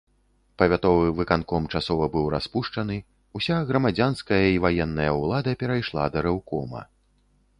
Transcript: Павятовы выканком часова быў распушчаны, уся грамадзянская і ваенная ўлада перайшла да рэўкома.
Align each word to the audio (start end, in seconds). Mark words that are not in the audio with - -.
Павятовы 0.59 1.09
выканком 1.17 1.67
часова 1.79 2.07
быў 2.15 2.23
распушчаны, 2.35 2.97
уся 3.39 3.59
грамадзянская 3.71 4.41
і 4.55 4.59
ваенная 4.65 5.07
ўлада 5.21 5.51
перайшла 5.63 6.03
да 6.17 6.27
рэўкома. 6.27 6.81